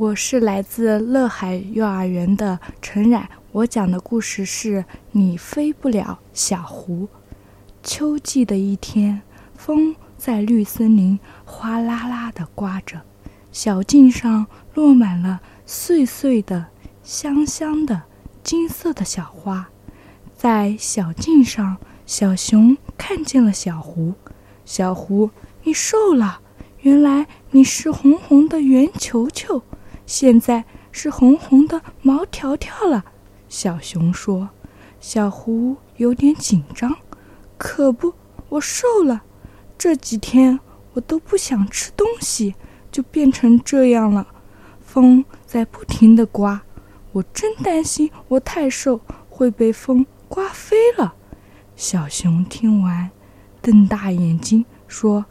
[0.00, 7.06] 我是来自乐海幼儿园的陈冉，我讲的故事是你飞不了，小胡。
[7.82, 9.20] 秋季的一天，
[9.54, 13.02] 风在绿森林哗啦啦地刮着，
[13.52, 16.68] 小径上落满了碎碎的、
[17.02, 18.04] 香香的、
[18.42, 19.68] 金色的小花。
[20.34, 21.76] 在小径上，
[22.06, 24.14] 小熊看见了小狐。
[24.64, 25.28] 小狐，
[25.64, 26.40] 你瘦了，
[26.80, 29.62] 原来你是红红的圆球球。
[30.10, 33.04] 现在是红红的毛条条了，
[33.48, 34.48] 小熊说。
[34.98, 36.96] 小狐有点紧张，
[37.56, 38.12] 可不，
[38.48, 39.22] 我瘦了。
[39.78, 40.58] 这几天
[40.94, 42.56] 我都不想吃东西，
[42.90, 44.26] 就变成这样了。
[44.80, 46.60] 风在不停地刮，
[47.12, 51.14] 我真担心我太瘦会被风刮飞了。
[51.76, 53.12] 小熊听完，
[53.62, 55.26] 瞪大眼睛说：“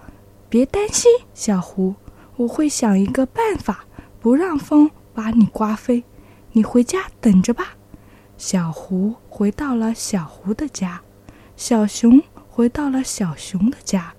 [0.48, 1.96] 别担心，小狐，
[2.38, 3.84] 我会想一个办法。”
[4.20, 6.04] 不让风把你刮飞，
[6.52, 7.76] 你回家等着吧。
[8.38, 11.02] 小胡回到了小胡的家，
[11.56, 14.14] 小熊回到了小熊的家。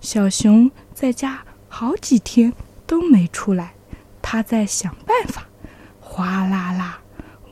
[0.00, 2.52] 小熊在家好几天
[2.86, 3.74] 都没出来，
[4.20, 5.46] 他在想办法。
[6.00, 7.00] 哗啦啦，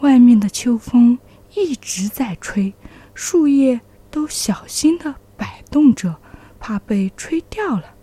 [0.00, 1.18] 外面的秋风
[1.54, 2.74] 一直在吹，
[3.14, 3.80] 树叶
[4.10, 6.16] 都小心地摆动着，
[6.58, 7.94] 怕被吹掉了。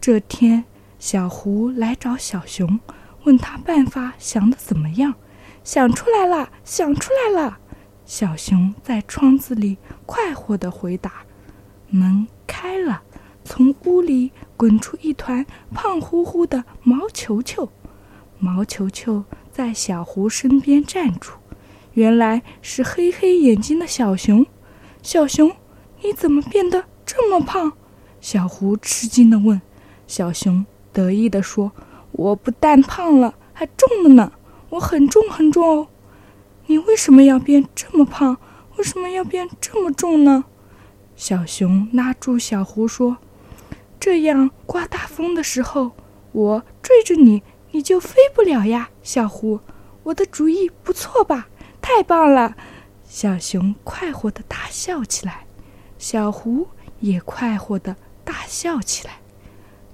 [0.00, 0.64] 这天，
[0.98, 2.80] 小胡来找小熊。
[3.24, 5.14] 问他办法想的怎么样？
[5.62, 7.58] 想出来了，想出来了！
[8.06, 9.76] 小熊在窗子里
[10.06, 11.12] 快活地回答。
[11.90, 13.02] 门开了，
[13.44, 17.70] 从屋里滚出一团胖乎乎的毛球球。
[18.38, 21.32] 毛球球在小胡身边站住，
[21.92, 24.46] 原来是黑黑眼睛的小熊。
[25.02, 25.54] 小熊，
[26.02, 27.74] 你怎么变得这么胖？
[28.20, 29.60] 小胡吃惊地问。
[30.06, 31.72] 小熊得意地说。
[32.12, 34.32] 我不但胖了，还重了呢！
[34.70, 35.88] 我很重很重哦。
[36.66, 38.36] 你为什么要变这么胖？
[38.76, 40.44] 为什么要变这么重呢？
[41.16, 43.18] 小熊拉住小胡说
[43.98, 45.92] ：“这样刮大风的时候，
[46.32, 49.60] 我追着你，你就飞不了呀，小胡。
[50.02, 51.48] 我的主意不错吧？
[51.80, 52.56] 太棒了！”
[53.08, 55.46] 小熊快活地大笑起来，
[55.98, 56.68] 小胡
[57.00, 59.20] 也快活地大笑起来。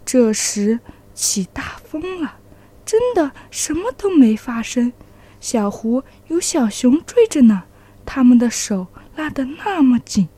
[0.05, 0.81] 这时。
[1.17, 2.39] 起大疯了，
[2.85, 4.93] 真的什么都没发生。
[5.41, 7.63] 小狐有小熊追着呢，
[8.05, 10.29] 他们的手拉得那么紧，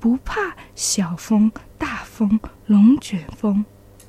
[0.00, 3.64] 不怕小风、大风、龙卷风。